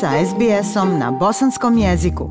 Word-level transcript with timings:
sa 0.00 0.10
SBS-om 0.26 0.98
na 0.98 1.10
bosanskom 1.10 1.78
jeziku. 1.78 2.30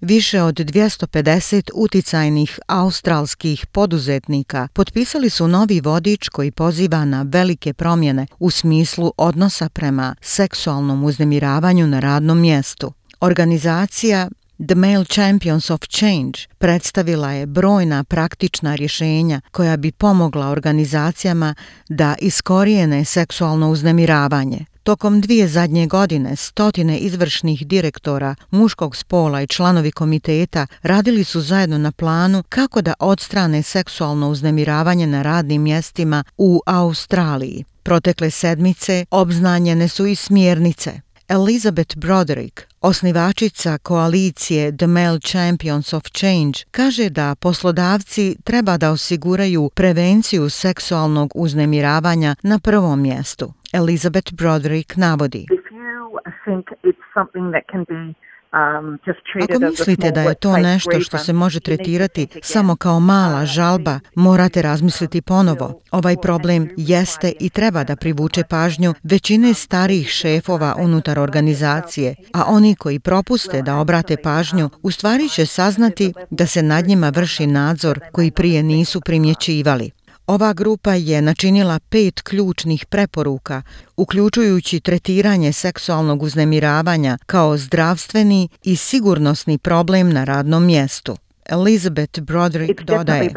Više 0.00 0.42
od 0.42 0.54
250 0.54 1.70
uticajnih 1.74 2.58
australskih 2.66 3.66
poduzetnika 3.66 4.68
potpisali 4.72 5.30
su 5.30 5.48
novi 5.48 5.80
vodič 5.80 6.28
koji 6.28 6.50
poziva 6.50 7.04
na 7.04 7.22
velike 7.28 7.72
promjene 7.72 8.26
u 8.38 8.50
smislu 8.50 9.12
odnosa 9.16 9.68
prema 9.68 10.14
seksualnom 10.20 11.04
uznemiravanju 11.04 11.86
na 11.86 12.00
radnom 12.00 12.40
mjestu. 12.40 12.92
Organizacija 13.20 14.28
The 14.68 14.74
Male 14.74 15.04
Champions 15.04 15.70
of 15.70 15.80
Change 15.80 16.38
predstavila 16.58 17.30
je 17.30 17.46
brojna 17.46 18.04
praktična 18.04 18.74
rješenja 18.74 19.40
koja 19.50 19.76
bi 19.76 19.92
pomogla 19.92 20.48
organizacijama 20.48 21.54
da 21.88 22.14
iskorijene 22.18 23.04
seksualno 23.04 23.70
uznemiravanje. 23.70 24.75
Tokom 24.86 25.20
dvije 25.20 25.48
zadnje 25.48 25.86
godine 25.86 26.36
stotine 26.36 26.98
izvršnih 26.98 27.66
direktora 27.66 28.34
muškog 28.50 28.96
spola 28.96 29.42
i 29.42 29.46
članovi 29.46 29.90
komiteta 29.92 30.66
radili 30.82 31.24
su 31.24 31.40
zajedno 31.40 31.78
na 31.78 31.92
planu 31.92 32.42
kako 32.48 32.82
da 32.82 32.94
odstrane 32.98 33.62
seksualno 33.62 34.30
uznemiravanje 34.30 35.06
na 35.06 35.22
radnim 35.22 35.62
mjestima 35.62 36.24
u 36.38 36.60
Australiji. 36.66 37.64
Protekle 37.82 38.30
sedmice 38.30 39.04
obznanjene 39.10 39.88
su 39.88 40.06
i 40.06 40.14
smjernice 40.14 41.00
Elizabeth 41.28 41.96
Broderick, 41.96 42.60
osnivačica 42.80 43.78
koalicije 43.78 44.76
The 44.76 44.86
Male 44.86 45.20
Champions 45.20 45.92
of 45.92 46.04
Change, 46.10 46.58
kaže 46.70 47.10
da 47.10 47.34
poslodavci 47.34 48.36
treba 48.44 48.76
da 48.76 48.90
osiguraju 48.90 49.70
prevenciju 49.74 50.50
seksualnog 50.50 51.32
uznemiravanja 51.34 52.36
na 52.42 52.58
prvom 52.58 53.02
mjestu. 53.02 53.52
Elizabeth 53.76 54.34
Broderick 54.34 54.96
navodi. 54.96 55.42
If 55.58 55.66
you 55.70 56.20
think 56.44 56.64
it's 56.82 57.06
something 57.14 57.46
that 57.54 57.64
can 57.72 57.84
be 57.88 58.14
Um, 58.56 58.98
Ako 59.42 59.60
mislite 59.70 60.10
da 60.10 60.20
je 60.20 60.34
to 60.34 60.56
nešto 60.56 61.00
što 61.00 61.18
se 61.18 61.32
može 61.32 61.60
tretirati 61.60 62.28
samo 62.42 62.76
kao 62.76 63.00
mala 63.00 63.46
žalba, 63.46 64.00
morate 64.14 64.62
razmisliti 64.62 65.22
ponovo. 65.22 65.80
Ovaj 65.90 66.16
problem 66.22 66.68
jeste 66.76 67.32
i 67.40 67.50
treba 67.50 67.84
da 67.84 67.96
privuče 67.96 68.42
pažnju 68.50 68.94
većine 69.02 69.54
starijih 69.54 70.08
šefova 70.08 70.74
unutar 70.78 71.18
organizacije, 71.18 72.14
a 72.34 72.44
oni 72.48 72.74
koji 72.74 72.98
propuste 72.98 73.62
da 73.62 73.76
obrate 73.76 74.16
pažnju, 74.16 74.70
u 74.82 74.90
stvari 74.90 75.28
će 75.28 75.46
saznati 75.46 76.12
da 76.30 76.46
se 76.46 76.62
nad 76.62 76.86
njima 76.86 77.08
vrši 77.08 77.46
nadzor 77.46 78.00
koji 78.12 78.30
prije 78.30 78.62
nisu 78.62 79.00
primjećivali. 79.00 79.90
Ova 80.26 80.52
grupa 80.52 80.94
je 80.94 81.22
načinila 81.22 81.78
pet 81.78 82.20
ključnih 82.20 82.86
preporuka, 82.86 83.62
uključujući 83.96 84.80
tretiranje 84.80 85.52
seksualnog 85.52 86.22
uznemiravanja 86.22 87.18
kao 87.26 87.56
zdravstveni 87.56 88.48
i 88.62 88.76
sigurnosni 88.76 89.58
problem 89.58 90.12
na 90.12 90.24
radnom 90.24 90.66
mjestu. 90.66 91.16
Elizabeth 91.50 92.20
Broderick 92.20 92.82
dodaje. 92.82 93.30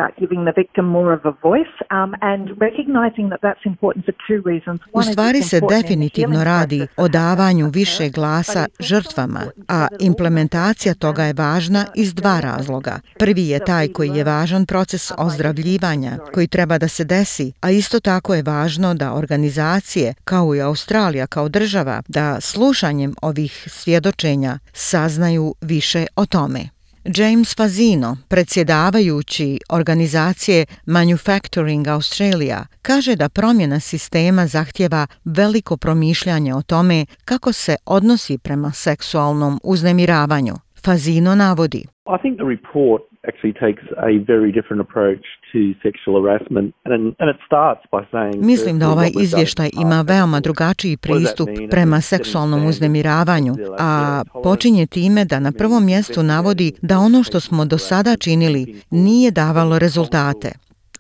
U 4.94 5.02
stvari 5.02 5.42
se 5.42 5.62
definitivno 5.70 6.44
radi 6.44 6.88
o 6.98 7.08
davanju 7.08 7.70
više 7.74 8.10
glasa 8.10 8.66
žrtvama, 8.80 9.40
a 9.68 9.88
implementacija 10.00 10.94
toga 10.94 11.24
je 11.24 11.34
važna 11.34 11.86
iz 11.96 12.14
dva 12.14 12.40
razloga. 12.40 13.00
Prvi 13.20 13.48
je 13.48 13.60
taj 13.60 13.88
koji 13.88 14.10
je 14.10 14.24
važan 14.24 14.66
proces 14.66 15.12
ozdravljivanja 15.18 16.12
koji 16.34 16.48
treba 16.48 16.78
da 16.78 16.88
se 16.88 17.06
desi, 17.06 17.52
a 17.62 17.72
isto 17.72 18.00
tako 18.00 18.36
je 18.36 18.44
važno 18.44 18.94
da 18.94 19.14
organizacije, 19.14 20.14
kao 20.24 20.56
i 20.56 20.62
Australija 20.62 21.28
kao 21.28 21.50
država, 21.50 22.02
da 22.08 22.42
slušanjem 22.42 23.14
ovih 23.22 23.68
svjedočenja 23.68 24.60
saznaju 24.74 25.56
više 25.62 26.06
o 26.16 26.26
tome. 26.26 26.79
James 27.06 27.56
Fazino, 27.56 28.18
predsjedavajući 28.28 29.60
organizacije 29.70 30.66
Manufacturing 30.86 31.88
Australia, 31.88 32.66
kaže 32.82 33.16
da 33.16 33.30
promjena 33.30 33.80
sistema 33.80 34.48
zahtjeva 34.48 35.08
veliko 35.26 35.78
promišljanje 35.78 36.56
o 36.56 36.62
tome 36.62 37.06
kako 37.26 37.52
se 37.54 37.76
odnosi 37.86 38.38
prema 38.38 38.72
seksualnom 38.72 39.60
uznemiravanju. 39.64 40.54
Fazino 40.86 41.36
navodi. 41.36 41.84
I 42.16 42.18
think 42.22 42.38
the 42.38 42.48
report 42.56 43.09
actually 43.28 43.54
takes 43.54 43.84
a 43.98 44.14
very 44.34 44.52
different 44.52 44.82
approach 44.82 45.26
to 45.52 45.60
sexual 45.84 46.22
harassment 46.22 46.74
and, 46.86 47.16
and 47.20 47.30
it 47.30 47.40
starts 47.46 47.82
by 47.92 48.02
saying 48.12 48.46
Mislim 48.46 48.80
da 48.80 48.90
ovaj 48.90 49.10
izvještaj 49.22 49.70
ima 49.82 50.02
veoma 50.02 50.40
drugačiji 50.40 50.98
pristup 50.98 51.50
prema 51.72 52.02
seksualnom 52.02 52.66
uznemiravanju, 52.66 53.56
a 53.80 54.24
počinje 54.44 54.86
time 54.86 55.26
da 55.26 55.40
na 55.40 55.52
prvom 55.52 55.86
mjestu 55.86 56.24
navodi 56.24 56.74
da 56.82 57.00
ono 57.00 57.24
što 57.24 57.40
smo 57.40 57.66
do 57.66 57.78
sada 57.78 58.16
činili 58.18 58.82
nije 58.90 59.32
davalo 59.32 59.80
rezultate. 59.80 60.52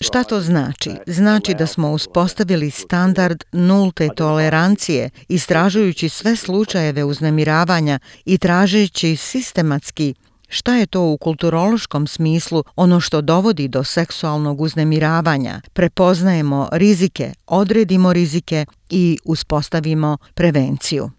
Šta 0.01 0.23
to 0.23 0.39
znači? 0.39 0.91
Znači 1.05 1.53
da 1.53 1.65
smo 1.65 1.91
uspostavili 1.91 2.69
standard 2.69 3.43
nulte 3.51 4.07
tolerancije, 4.15 5.09
istražujući 5.29 6.09
sve 6.09 6.35
slučajeve 6.35 7.03
uznemiravanja 7.03 7.99
i 8.25 8.37
tražeći 8.37 9.15
sistematski 9.15 10.13
Šta 10.49 10.75
je 10.75 10.85
to 10.85 11.01
u 11.01 11.17
kulturološkom 11.17 12.07
smislu 12.07 12.63
ono 12.75 12.99
što 12.99 13.21
dovodi 13.21 13.67
do 13.67 13.83
seksualnog 13.83 14.61
uznemiravanja? 14.61 15.61
Prepoznajemo 15.73 16.69
rizike, 16.71 17.33
odredimo 17.47 18.13
rizike 18.13 18.65
i 18.89 19.17
uspostavimo 19.25 20.17
prevenciju. 20.33 21.11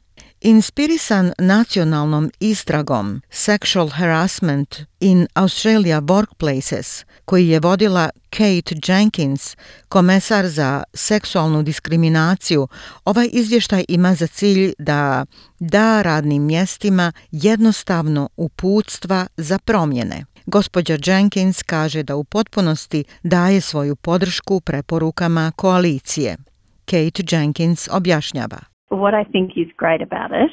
Inspirisan 0.42 1.32
nacionalnom 1.38 2.30
istragom 2.40 3.22
Sexual 3.30 3.90
Harassment 3.90 4.76
in 5.00 5.26
Australia 5.34 6.00
Workplaces, 6.00 7.04
koji 7.24 7.48
je 7.48 7.60
vodila 7.60 8.10
Kate 8.30 8.74
Jenkins, 8.86 9.56
komesar 9.88 10.48
za 10.48 10.82
seksualnu 10.94 11.62
diskriminaciju, 11.62 12.68
ovaj 13.04 13.28
izvještaj 13.32 13.84
ima 13.88 14.14
za 14.14 14.26
cilj 14.26 14.72
da 14.78 15.26
da 15.58 16.02
radnim 16.02 16.42
mjestima 16.42 17.12
jednostavno 17.30 18.28
uputstva 18.36 19.26
za 19.36 19.58
promjene. 19.58 20.24
Gospođa 20.46 20.98
Jenkins 21.04 21.62
kaže 21.62 22.02
da 22.02 22.16
u 22.16 22.24
potpunosti 22.24 23.04
daje 23.22 23.60
svoju 23.60 23.96
podršku 23.96 24.60
preporukama 24.60 25.52
koalicije. 25.56 26.36
Kate 26.84 27.22
Jenkins 27.30 27.88
objašnjava. 27.90 28.69
what 28.90 29.14
I 29.14 29.24
think 29.24 29.52
is 29.56 29.68
great 29.76 30.02
about 30.02 30.32
it 30.32 30.50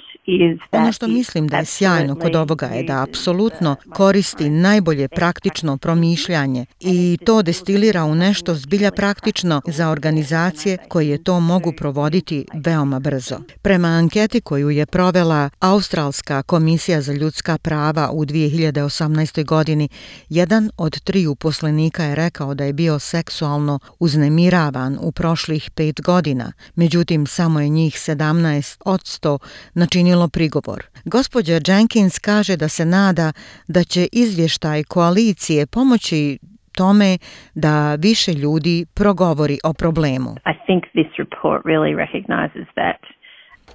Ono 0.71 0.91
što 0.91 1.07
mislim 1.07 1.47
da 1.47 1.57
je 1.57 1.65
sjajno 1.65 2.15
kod 2.15 2.35
ovoga 2.35 2.65
je 2.65 2.83
da 2.83 3.03
apsolutno 3.03 3.75
koristi 3.93 4.49
najbolje 4.49 5.07
praktično 5.07 5.77
promišljanje 5.77 6.65
i 6.79 7.17
to 7.25 7.41
destilira 7.41 8.03
u 8.03 8.15
nešto 8.15 8.55
zbilja 8.55 8.91
praktično 8.91 9.61
za 9.67 9.89
organizacije 9.89 10.77
koje 10.87 11.23
to 11.23 11.39
mogu 11.39 11.71
provoditi 11.71 12.45
veoma 12.53 12.99
brzo. 12.99 13.37
Prema 13.61 13.87
anketi 13.87 14.41
koju 14.41 14.69
je 14.69 14.85
provela 14.85 15.49
Australska 15.59 16.43
komisija 16.43 17.01
za 17.01 17.13
ljudska 17.13 17.57
prava 17.57 18.09
u 18.11 18.25
2018. 18.25 19.45
godini, 19.45 19.89
jedan 20.29 20.69
od 20.77 20.99
tri 20.99 21.27
uposlenika 21.27 22.03
je 22.03 22.15
rekao 22.15 22.53
da 22.53 22.63
je 22.63 22.73
bio 22.73 22.99
seksualno 22.99 23.79
uznemiravan 23.99 24.97
u 25.01 25.11
prošlih 25.11 25.71
pet 25.71 26.01
godina, 26.01 26.51
međutim 26.75 27.27
samo 27.27 27.59
je 27.59 27.69
njih 27.69 27.93
17 27.93 28.57
17% 28.57 29.37
načinilo 29.73 30.16
prigovor. 30.27 30.83
Gospođa 31.05 31.59
Jenkins 31.67 32.19
kaže 32.19 32.57
da 32.57 32.67
se 32.67 32.85
nada 32.85 33.31
da 33.67 33.83
će 33.83 34.07
izvještaj 34.11 34.83
koalicije 34.83 35.67
pomoći 35.67 36.37
tome 36.77 37.17
da 37.55 37.95
više 37.95 38.31
ljudi 38.33 38.85
progovori 38.95 39.57
o 39.63 39.73
problemu. 39.73 40.31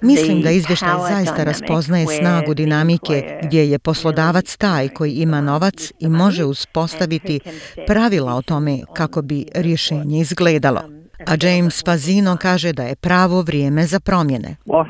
Mislim 0.01 0.41
da 0.41 0.49
izvještaj 0.49 0.97
zaista 1.09 1.43
raspoznaje 1.43 2.05
snagu 2.07 2.53
dinamike 2.53 3.17
gdje 3.43 3.63
je 3.71 3.79
poslodavac 3.79 4.57
taj 4.57 4.89
koji 4.89 5.11
ima 5.11 5.41
novac 5.41 5.91
i 5.99 6.07
može 6.07 6.43
uspostaviti 6.43 7.39
pravila 7.87 8.33
o 8.33 8.41
tome 8.41 8.73
kako 8.95 9.21
bi 9.21 9.45
rješenje 9.55 10.19
izgledalo 10.19 11.02
a 11.19 11.35
James 11.41 11.83
Fazino 11.85 12.37
kaže 12.37 12.73
da 12.73 12.83
je 12.83 12.95
pravo 12.95 13.41
vrijeme 13.41 13.85
za 13.85 13.99
promjene. 13.99 14.55
Um, 14.65 14.87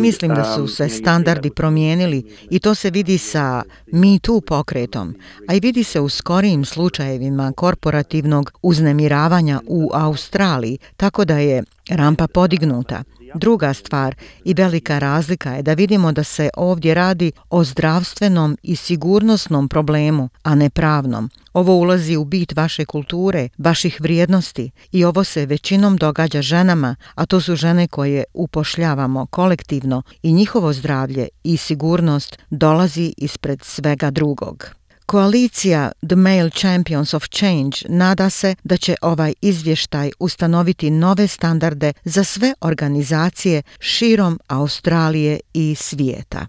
Mislim 0.00 0.34
da 0.34 0.44
su 0.44 0.68
se 0.68 0.88
standardi 0.88 1.50
promijenili 1.56 2.24
i 2.50 2.58
to 2.58 2.74
se 2.74 2.90
vidi 2.90 3.18
sa 3.18 3.62
Me 3.92 4.18
Too 4.22 4.40
pokretom, 4.40 5.14
a 5.48 5.54
i 5.54 5.60
vidi 5.60 5.84
se 5.84 6.00
u 6.00 6.08
skorijim 6.08 6.64
slučajevima 6.64 7.52
korporativnog 7.56 8.52
uznemiravanja 8.62 9.60
u 9.66 9.90
Australiji, 9.94 10.78
tako 10.96 11.24
da 11.24 11.38
je 11.38 11.62
rampa 11.90 12.26
podignuta. 12.34 13.02
Druga 13.34 13.74
stvar 13.74 14.14
i 14.44 14.54
velika 14.54 14.98
razlika 14.98 15.50
je 15.52 15.62
da 15.62 15.74
vidimo 15.74 16.12
da 16.12 16.24
se 16.24 16.50
ovdje 16.56 16.94
radi 16.94 17.32
o 17.50 17.64
zdravstvenom 17.64 18.58
i 18.62 18.76
sigurnosnom 18.76 19.68
problemu, 19.68 20.28
a 20.42 20.54
ne 20.54 20.70
pravnom. 20.70 21.30
Ovo 21.52 21.74
ulazi 21.74 22.16
u 22.16 22.24
bit 22.24 22.56
vaše 22.56 22.84
kulture, 22.84 23.48
vaših 23.58 24.00
vrijednosti 24.00 24.70
i 24.92 25.04
ovo 25.04 25.24
se 25.24 25.46
većinom 25.46 25.96
događa 25.96 26.42
ženama, 26.42 26.96
a 27.14 27.26
to 27.26 27.40
su 27.40 27.56
žene 27.56 27.88
koje 27.88 28.24
upošljavamo 28.34 29.26
kolektivno 29.26 30.02
i 30.22 30.32
njihovo 30.32 30.72
zdravlje 30.72 31.28
i 31.44 31.56
sigurnost 31.56 32.38
dolazi 32.50 33.14
ispred 33.16 33.62
svega 33.62 34.10
drugog. 34.10 34.81
Koalicija 35.12 35.92
The 36.08 36.16
Male 36.16 36.50
Champions 36.50 37.14
of 37.14 37.28
Change 37.28 37.76
nada 37.88 38.30
se 38.30 38.54
da 38.64 38.76
će 38.76 38.94
ovaj 39.02 39.34
izvještaj 39.40 40.10
ustanoviti 40.18 40.90
nove 40.90 41.28
standarde 41.28 41.92
za 42.04 42.24
sve 42.24 42.54
organizacije 42.60 43.62
širom 43.78 44.40
Australije 44.48 45.40
i 45.54 45.74
svijeta. 45.74 46.46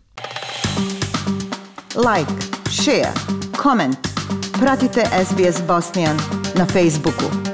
Like, 1.96 2.34
share, 2.84 3.14
comment. 3.64 3.98
Pratite 4.60 5.04
SBS 5.26 5.68
Bosnian 5.68 6.18
na 6.56 6.66
Facebooku. 6.66 7.53